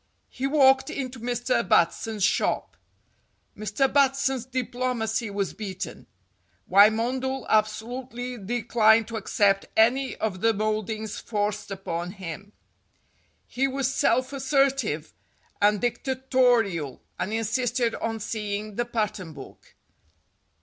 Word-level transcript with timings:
He 0.29 0.47
walked 0.47 0.89
into 0.89 1.19
Mr. 1.19 1.61
Batson's 1.69 2.23
shop. 2.23 2.75
Mr. 3.55 3.85
Batson's 3.87 4.47
diplomacy 4.47 5.29
was 5.29 5.53
beaten. 5.53 6.07
Wymondel 6.67 7.45
absolutely 7.47 8.39
declined 8.39 9.07
to 9.09 9.15
accept 9.17 9.67
any 9.77 10.15
of 10.15 10.41
the 10.41 10.55
mouldings 10.55 11.19
forced 11.19 11.69
upon 11.69 12.13
him. 12.13 12.51
He 13.45 13.67
was 13.67 13.93
self 13.93 14.33
assertive 14.33 15.13
and 15.61 15.79
dicta 15.79 16.15
torial, 16.31 17.01
and 17.19 17.31
insisted 17.31 17.93
on 17.93 18.19
seeing 18.19 18.77
the 18.77 18.85
pattern 18.85 19.33
book. 19.33 19.75